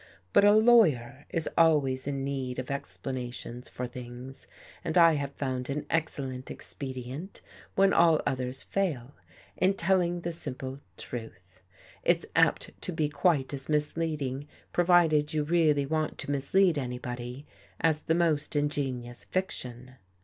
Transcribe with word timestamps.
But 0.33 0.43
a 0.43 0.53
lawyer 0.53 1.27
Is 1.29 1.47
always 1.55 2.07
in 2.07 2.23
need 2.23 2.57
of 2.57 2.71
explanations 2.71 3.69
for 3.69 3.85
things 3.85 4.47
and 4.83 4.97
I 4.97 5.13
have 5.13 5.29
found 5.33 5.69
an 5.69 5.85
excellent 5.91 6.49
expedient, 6.49 7.41
when 7.75 7.93
all 7.93 8.19
others 8.25 8.63
fail, 8.63 9.13
in 9.57 9.75
telling 9.75 10.21
the 10.21 10.31
simple 10.31 10.79
truth. 10.97 11.61
It's 12.03 12.25
apt 12.35 12.71
to 12.81 12.91
be 12.91 13.09
quite 13.09 13.53
as 13.53 13.69
misleading, 13.69 14.47
provided 14.73 15.35
you 15.35 15.43
really 15.43 15.85
want 15.85 16.17
to 16.17 16.31
mislead 16.31 16.79
anybody, 16.79 17.45
as 17.79 18.01
the 18.01 18.15
most 18.15 18.55
in 18.55 18.69
genious 18.69 19.23
fiction. 19.27 19.97